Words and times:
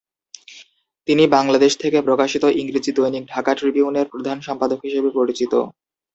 তিনি 1.07 1.23
বাংলাদেশ 1.35 1.71
থেকে 1.79 1.97
প্রকাশিত 2.01 2.43
ইংরেজি 2.61 2.91
দৈনিক 2.93 3.23
ঢাকা 3.33 3.51
ট্রিবিউনের 3.55 4.09
প্রধান 4.11 4.37
সম্পাদক 4.47 4.79
হিসেবে 4.83 5.09
পরিচিত। 5.17 5.53